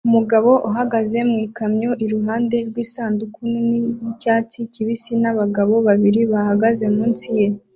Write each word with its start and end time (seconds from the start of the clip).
Umugabo 0.07 0.51
uhagaze 0.69 1.17
mu 1.29 1.35
gikamyo 1.43 1.91
iruhande 2.05 2.57
rw'isanduku 2.67 3.39
nini 3.51 3.79
y'icyatsi 4.01 4.57
kibisi 4.73 5.11
n'abagabo 5.21 5.73
babiri 5.87 6.21
bahagaze 6.31 6.85
munsi 6.97 7.25
ye 7.37 7.45